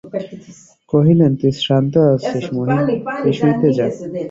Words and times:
কহিলেন, 0.93 1.31
তুই 1.39 1.51
শ্রান্ত 1.61 1.93
আছিস 2.13 2.45
মহিন, 2.55 2.81
তুই 3.21 3.33
শুইতে 3.39 3.67
যা। 3.77 3.85